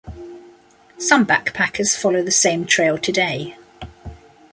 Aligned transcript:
Some 0.97 1.27
backpackers 1.27 1.95
follow 1.95 2.23
the 2.23 2.31
same 2.31 2.65
trail 2.65 2.97
today. 2.97 3.55